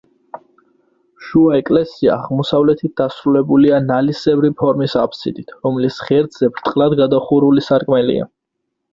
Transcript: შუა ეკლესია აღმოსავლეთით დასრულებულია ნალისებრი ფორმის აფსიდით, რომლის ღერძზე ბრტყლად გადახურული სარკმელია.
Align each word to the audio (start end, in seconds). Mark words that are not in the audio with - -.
შუა 1.25 1.57
ეკლესია 1.57 2.13
აღმოსავლეთით 2.13 2.93
დასრულებულია 3.01 3.81
ნალისებრი 3.89 4.51
ფორმის 4.61 4.95
აფსიდით, 5.01 5.53
რომლის 5.67 5.99
ღერძზე 6.07 6.49
ბრტყლად 6.55 6.97
გადახურული 7.01 7.65
სარკმელია. 7.67 8.27